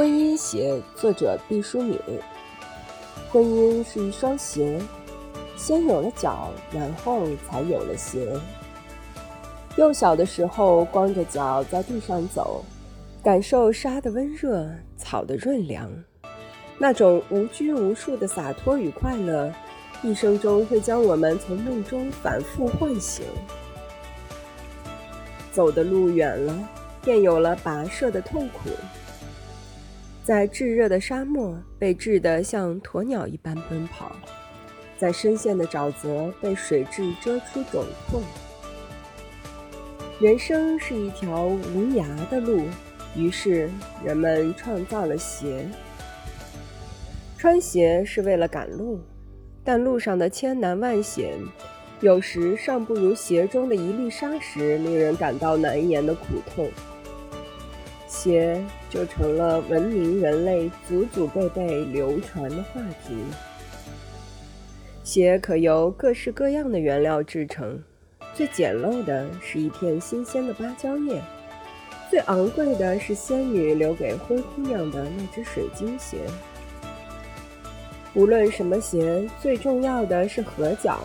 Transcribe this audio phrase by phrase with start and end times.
[0.00, 2.00] 婚姻鞋，作者毕淑敏。
[3.30, 4.80] 婚姻是一双鞋，
[5.58, 8.26] 先有了脚，然后才有了鞋。
[9.76, 12.64] 幼小的时候，光着脚在地上走，
[13.22, 14.66] 感受沙的温热，
[14.96, 15.90] 草的润凉，
[16.78, 19.52] 那种无拘无束的洒脱与快乐，
[20.02, 23.26] 一生中会将我们从梦中反复唤醒。
[25.52, 26.58] 走的路远了，
[27.02, 28.70] 便有了跋涉的痛苦。
[30.30, 34.12] 在炙热的沙漠，被炙得像鸵鸟一般奔跑；
[34.96, 38.22] 在深陷的沼泽，被水蛭蛰出肿痛。
[40.20, 42.62] 人生是一条无涯的路，
[43.16, 43.68] 于是
[44.04, 45.68] 人们创造了鞋。
[47.36, 49.00] 穿鞋是为了赶路，
[49.64, 51.32] 但路上的千难万险，
[52.02, 56.70] 有时尚不如鞋中的一粒沙石令人感到难言的苦痛。
[58.10, 58.60] 鞋
[58.90, 63.14] 就成了文明人类祖祖辈辈流传的话题。
[65.04, 67.80] 鞋可由各式各样的原料制成，
[68.34, 71.22] 最简陋的是一片新鲜的芭蕉叶，
[72.10, 76.18] 最昂贵的是仙女留给灰姑娘的那只水晶鞋。
[78.14, 80.98] 无论什么鞋，最重要的是合脚；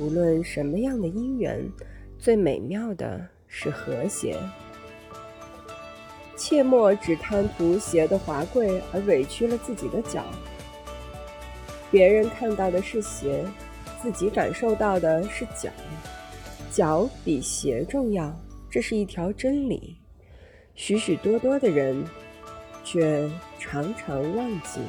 [0.00, 1.64] 无论什么样的姻缘，
[2.18, 4.36] 最美妙的是和谐。
[6.38, 10.24] 切莫只贪图鞋的华贵而委屈了自己的脚。
[11.90, 13.44] 别人看到的是鞋，
[14.00, 15.68] 自己感受到的是脚。
[16.70, 18.32] 脚比鞋重要，
[18.70, 19.96] 这是一条真理。
[20.74, 22.04] 许许多多的人，
[22.84, 23.28] 却
[23.58, 24.80] 常常忘记。